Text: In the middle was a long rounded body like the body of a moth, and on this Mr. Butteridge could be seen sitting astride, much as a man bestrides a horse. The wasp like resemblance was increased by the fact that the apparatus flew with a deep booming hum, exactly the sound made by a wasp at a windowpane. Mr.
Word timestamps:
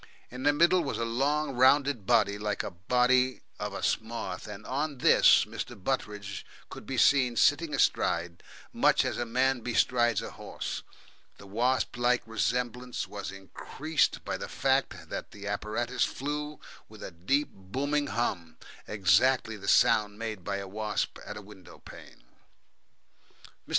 In 0.31 0.41
the 0.41 0.51
middle 0.51 0.81
was 0.81 0.97
a 0.97 1.05
long 1.05 1.51
rounded 1.55 2.07
body 2.07 2.39
like 2.39 2.61
the 2.63 2.71
body 2.71 3.41
of 3.59 3.75
a 3.75 3.83
moth, 4.03 4.47
and 4.47 4.65
on 4.65 4.97
this 4.97 5.45
Mr. 5.45 5.75
Butteridge 5.75 6.43
could 6.69 6.87
be 6.87 6.97
seen 6.97 7.35
sitting 7.37 7.71
astride, 7.75 8.41
much 8.73 9.05
as 9.05 9.19
a 9.19 9.27
man 9.27 9.59
bestrides 9.59 10.23
a 10.23 10.31
horse. 10.31 10.81
The 11.37 11.45
wasp 11.45 11.97
like 11.97 12.23
resemblance 12.25 13.07
was 13.07 13.31
increased 13.31 14.25
by 14.25 14.37
the 14.37 14.49
fact 14.49 15.07
that 15.09 15.29
the 15.29 15.45
apparatus 15.45 16.03
flew 16.03 16.59
with 16.89 17.03
a 17.03 17.11
deep 17.11 17.49
booming 17.53 18.07
hum, 18.07 18.57
exactly 18.87 19.55
the 19.55 19.67
sound 19.67 20.17
made 20.17 20.43
by 20.43 20.55
a 20.57 20.67
wasp 20.67 21.19
at 21.27 21.37
a 21.37 21.43
windowpane. 21.43 22.23
Mr. 23.67 23.69